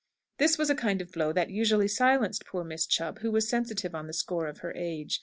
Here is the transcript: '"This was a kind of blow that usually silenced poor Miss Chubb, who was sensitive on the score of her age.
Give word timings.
'"This 0.39 0.57
was 0.57 0.71
a 0.71 0.75
kind 0.75 0.99
of 0.99 1.11
blow 1.11 1.31
that 1.31 1.51
usually 1.51 1.87
silenced 1.87 2.47
poor 2.47 2.63
Miss 2.63 2.87
Chubb, 2.87 3.19
who 3.19 3.29
was 3.31 3.47
sensitive 3.47 3.93
on 3.93 4.07
the 4.07 4.13
score 4.13 4.47
of 4.47 4.57
her 4.65 4.73
age. 4.75 5.19